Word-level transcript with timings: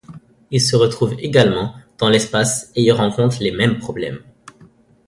Il 0.49 0.59
se 0.61 0.75
retrouve 0.75 1.13
également 1.19 1.75
dans 1.99 2.09
l'espace 2.09 2.71
et 2.75 2.81
y 2.81 2.91
rencontre 2.91 3.37
les 3.39 3.51
mêmes 3.51 3.77
problèmes. 3.77 4.23